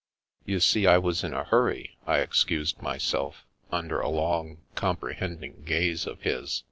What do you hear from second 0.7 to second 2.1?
I was in a hurry,"